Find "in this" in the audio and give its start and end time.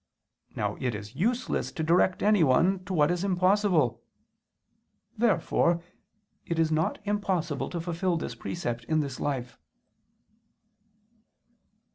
8.85-9.19